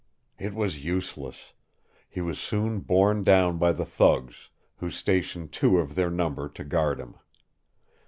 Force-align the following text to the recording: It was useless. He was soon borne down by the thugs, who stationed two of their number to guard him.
It 0.39 0.55
was 0.55 0.83
useless. 0.83 1.53
He 2.09 2.21
was 2.21 2.39
soon 2.39 2.79
borne 2.79 3.23
down 3.23 3.59
by 3.59 3.71
the 3.71 3.85
thugs, 3.85 4.49
who 4.77 4.89
stationed 4.89 5.51
two 5.51 5.77
of 5.77 5.93
their 5.93 6.09
number 6.09 6.49
to 6.49 6.63
guard 6.63 6.99
him. 6.99 7.17